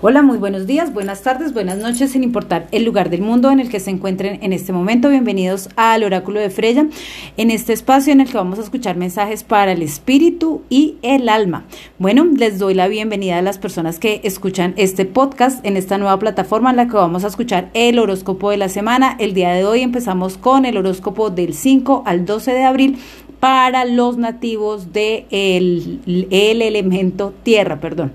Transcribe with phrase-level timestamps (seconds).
[0.00, 3.58] Hola, muy buenos días, buenas tardes, buenas noches, sin importar el lugar del mundo en
[3.58, 5.08] el que se encuentren en este momento.
[5.08, 6.86] Bienvenidos al Oráculo de Freya,
[7.36, 11.28] en este espacio en el que vamos a escuchar mensajes para el espíritu y el
[11.28, 11.64] alma.
[11.98, 16.20] Bueno, les doy la bienvenida a las personas que escuchan este podcast en esta nueva
[16.20, 19.16] plataforma en la que vamos a escuchar el horóscopo de la semana.
[19.18, 22.98] El día de hoy empezamos con el horóscopo del 5 al 12 de abril
[23.40, 28.12] para los nativos del de el elemento tierra, perdón.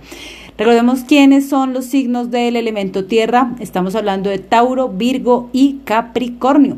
[0.58, 3.56] Recordemos quiénes son los signos del elemento tierra.
[3.60, 6.78] Estamos hablando de Tauro, Virgo y Capricornio.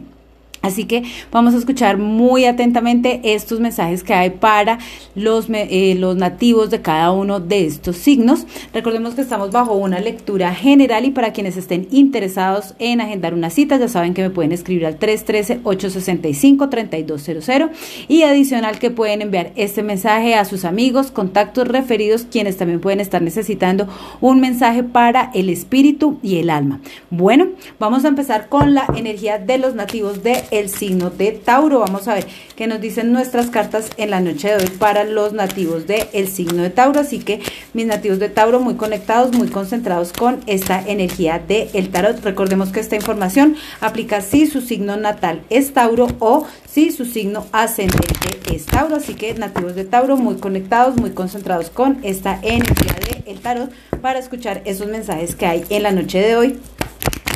[0.66, 4.80] Así que vamos a escuchar muy atentamente estos mensajes que hay para
[5.14, 8.48] los, eh, los nativos de cada uno de estos signos.
[8.74, 13.52] Recordemos que estamos bajo una lectura general y para quienes estén interesados en agendar una
[13.52, 17.70] cita, ya saben que me pueden escribir al 313-865-3200
[18.08, 23.02] y adicional que pueden enviar este mensaje a sus amigos, contactos referidos, quienes también pueden
[23.02, 23.88] estar necesitando
[24.20, 26.82] un mensaje para el espíritu y el alma.
[27.12, 31.80] Bueno, vamos a empezar con la energía de los nativos de el signo de Tauro.
[31.80, 35.34] Vamos a ver qué nos dicen nuestras cartas en la noche de hoy para los
[35.34, 37.00] nativos del el signo de Tauro.
[37.00, 37.42] Así que
[37.74, 42.24] mis nativos de Tauro muy conectados, muy concentrados con esta energía del el tarot.
[42.24, 47.46] Recordemos que esta información aplica si su signo natal es Tauro o si su signo
[47.52, 48.96] ascendente es Tauro.
[48.98, 52.96] Así que nativos de Tauro muy conectados, muy concentrados con esta energía
[53.26, 56.60] del tarot para escuchar esos mensajes que hay en la noche de hoy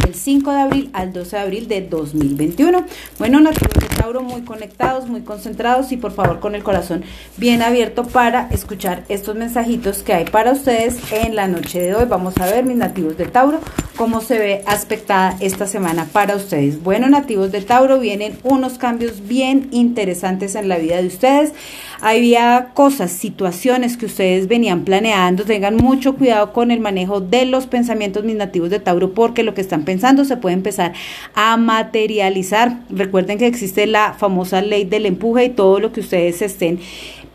[0.10, 2.84] del 5 de abril al 12 de abril de 2021.
[3.20, 7.04] Bueno, nativos de Tauro, muy conectados, muy concentrados y por favor con el corazón
[7.38, 12.06] bien abierto para escuchar estos mensajitos que hay para ustedes en la noche de hoy.
[12.06, 13.60] Vamos a ver, mis nativos de Tauro,
[13.98, 16.82] cómo se ve aspectada esta semana para ustedes.
[16.82, 21.54] Bueno, nativos de Tauro, vienen unos cambios bien interesantes en la vida de ustedes.
[22.02, 25.44] Había cosas, situaciones que ustedes venían planeando.
[25.44, 29.54] Tengan mucho cuidado con el manejo de los pensamientos, mis nativos de Tauro, porque lo
[29.54, 30.94] que están pensando se puede empezar
[31.36, 32.80] a materializar.
[32.90, 36.80] Recuerden que existe la famosa ley del empuje y todo lo que ustedes estén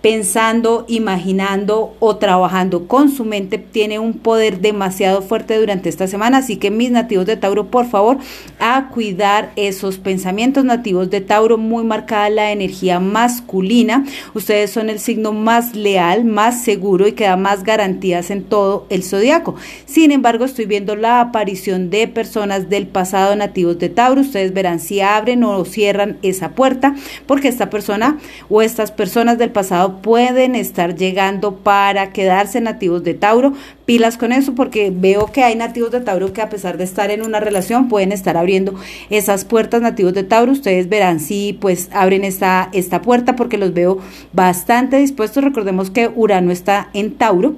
[0.05, 6.37] pensando, imaginando o trabajando con su mente tiene un poder demasiado fuerte durante esta semana.
[6.37, 8.19] Así que mis nativos de Tauro, por favor,
[8.59, 14.05] a cuidar esos pensamientos nativos de Tauro, muy marcada la energía masculina.
[14.35, 18.87] Ustedes son el signo más leal, más seguro y que da más garantías en todo
[18.89, 19.55] el zodiaco.
[19.87, 24.21] Sin embargo, estoy viendo la aparición de personas del pasado nativos de Tauro.
[24.21, 26.95] Ustedes verán si abren o cierran esa puerta,
[27.27, 33.15] porque esta persona o estas personas del pasado pueden estar llegando para quedarse nativos de
[33.15, 33.53] Tauro.
[33.85, 37.11] Pilas con eso porque veo que hay nativos de Tauro que a pesar de estar
[37.11, 38.75] en una relación pueden estar abriendo
[39.11, 40.53] esas puertas nativos de Tauro.
[40.53, 43.99] Ustedes verán si pues abren esta, esta puerta porque los veo
[44.33, 45.45] bastante dispuestos.
[45.45, 47.57] Recordemos que Urano está en Tauro.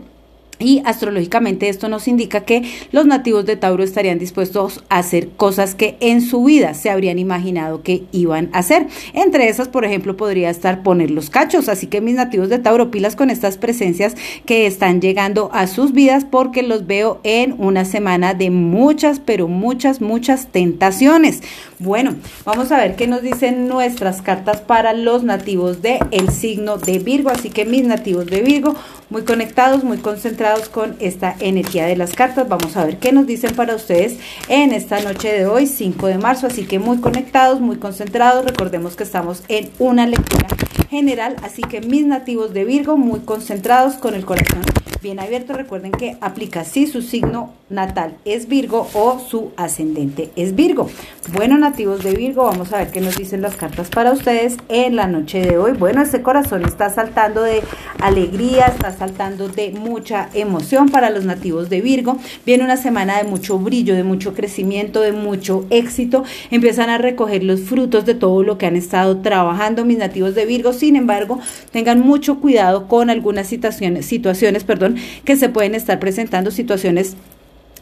[0.58, 2.62] Y astrológicamente esto nos indica que
[2.92, 7.18] los nativos de Tauro estarían dispuestos a hacer cosas que en su vida se habrían
[7.18, 8.86] imaginado que iban a hacer.
[9.12, 11.68] Entre esas, por ejemplo, podría estar poner los cachos.
[11.68, 15.92] Así que mis nativos de Tauro, pilas con estas presencias que están llegando a sus
[15.92, 21.42] vidas porque los veo en una semana de muchas, pero muchas, muchas tentaciones.
[21.78, 22.14] Bueno,
[22.46, 26.98] vamos a ver qué nos dicen nuestras cartas para los nativos de el signo de
[26.98, 27.28] Virgo.
[27.28, 28.74] Así que mis nativos de Virgo,
[29.10, 32.48] muy conectados, muy concentrados con esta energía de las cartas.
[32.48, 34.16] Vamos a ver qué nos dicen para ustedes
[34.48, 36.46] en esta noche de hoy, 5 de marzo.
[36.46, 38.46] Así que muy conectados, muy concentrados.
[38.46, 40.48] Recordemos que estamos en una lectura
[40.88, 41.36] general.
[41.42, 44.62] Así que mis nativos de Virgo, muy concentrados con el corazón
[45.02, 45.52] bien abierto.
[45.52, 50.88] Recuerden que aplica si su signo natal es Virgo o su ascendente es Virgo.
[51.32, 54.94] Bueno, nativos de Virgo, vamos a ver qué nos dicen las cartas para ustedes en
[54.94, 55.72] la noche de hoy.
[55.72, 57.62] Bueno, ese corazón está saltando de
[58.00, 62.18] alegría, está saltando de mucha emoción para los nativos de Virgo.
[62.44, 66.22] Viene una semana de mucho brillo, de mucho crecimiento, de mucho éxito.
[66.52, 70.46] Empiezan a recoger los frutos de todo lo que han estado trabajando mis nativos de
[70.46, 70.72] Virgo.
[70.72, 71.40] Sin embargo,
[71.72, 77.16] tengan mucho cuidado con algunas situaciones, situaciones, perdón, que se pueden estar presentando situaciones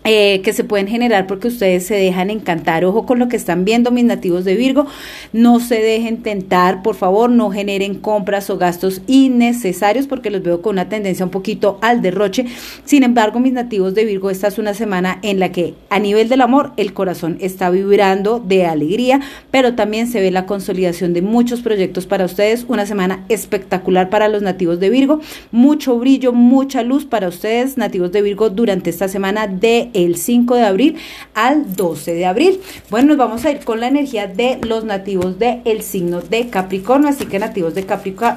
[0.06, 2.84] eh, que se pueden generar porque ustedes se dejan encantar.
[2.84, 4.86] Ojo con lo que están viendo mis nativos de Virgo.
[5.32, 10.60] No se dejen tentar, por favor, no generen compras o gastos innecesarios porque los veo
[10.60, 12.44] con una tendencia un poquito al derroche.
[12.84, 16.28] Sin embargo, mis nativos de Virgo, esta es una semana en la que a nivel
[16.28, 21.22] del amor el corazón está vibrando de alegría, pero también se ve la consolidación de
[21.22, 22.66] muchos proyectos para ustedes.
[22.68, 25.20] Una semana espectacular para los nativos de Virgo.
[25.50, 30.54] Mucho brillo, mucha luz para ustedes, nativos de Virgo, durante esta semana de el 5
[30.56, 30.96] de abril
[31.32, 32.60] al 12 de abril.
[32.90, 36.50] Bueno, nos vamos a ir con la energía de los nativos del el signo de
[36.50, 37.86] Capricornio, así que nativos de,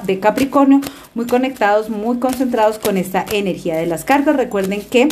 [0.06, 0.81] de Capricornio,
[1.13, 4.36] muy conectados, muy concentrados con esta energía de las cartas.
[4.36, 5.09] Recuerden que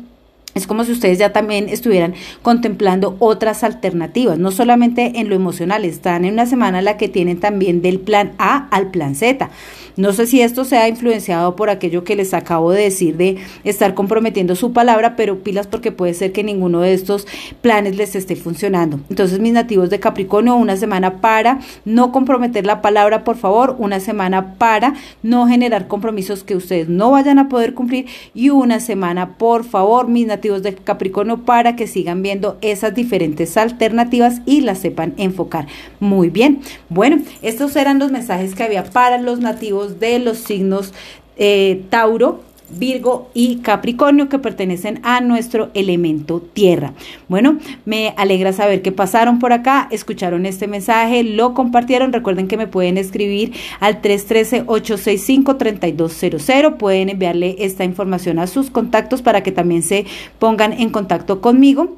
[0.58, 5.84] es como si ustedes ya también estuvieran contemplando otras alternativas, no solamente en lo emocional,
[5.84, 9.50] están en una semana la que tienen también del plan A al plan Z.
[9.98, 13.94] No sé si esto sea influenciado por aquello que les acabo de decir de estar
[13.94, 17.26] comprometiendo su palabra, pero pilas porque puede ser que ninguno de estos
[17.62, 19.00] planes les esté funcionando.
[19.10, 23.98] Entonces, mis nativos de Capricornio, una semana para no comprometer la palabra, por favor, una
[23.98, 24.94] semana para
[25.24, 30.06] no generar compromisos que ustedes no vayan a poder cumplir y una semana, por favor,
[30.06, 35.66] mis nativos de Capricornio, para que sigan viendo esas diferentes alternativas y las sepan enfocar.
[36.00, 36.60] Muy bien.
[36.88, 40.92] Bueno, estos eran los mensajes que había para los nativos de los signos
[41.36, 46.92] eh, Tauro, Virgo y Capricornio que pertenecen a nuestro elemento tierra.
[47.28, 52.12] Bueno, me alegra saber que pasaron por acá, escucharon este mensaje, lo compartieron.
[52.12, 56.76] Recuerden que me pueden escribir al 313-865-3200.
[56.76, 60.06] Pueden enviarle esta información a sus contactos para que también se
[60.38, 61.96] pongan en contacto conmigo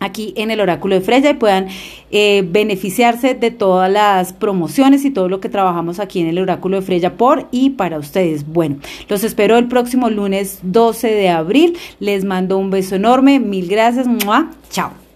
[0.00, 1.68] aquí en el oráculo de Freya y puedan
[2.10, 6.80] eh, beneficiarse de todas las promociones y todo lo que trabajamos aquí en el oráculo
[6.80, 8.46] de Freya por y para ustedes.
[8.46, 8.76] Bueno,
[9.08, 11.78] los espero el próximo lunes 12 de abril.
[12.00, 13.38] Les mando un beso enorme.
[13.38, 14.06] Mil gracias.
[14.70, 15.09] Chao.